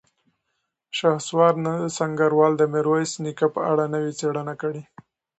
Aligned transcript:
شهسوار 0.97 1.53
سنګروال 1.97 2.53
د 2.57 2.63
میرویس 2.73 3.11
نیکه 3.23 3.47
په 3.55 3.61
اړه 3.71 3.85
نوې 3.93 4.11
څېړنه 4.19 4.53
کړې. 4.61 4.83